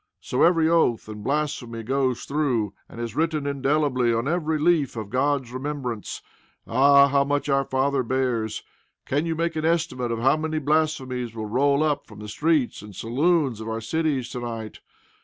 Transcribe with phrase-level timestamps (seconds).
[0.19, 5.11] So every oath and blasphemy goes through, and is written indelibly on every leaf of
[5.11, 6.23] God's remembrance.
[6.65, 7.07] Ah!
[7.07, 8.63] how much our Father bears!
[9.05, 12.81] Can you make an estimate of how many blasphemies will roll up from the streets
[12.81, 14.79] and saloons of our cities to night?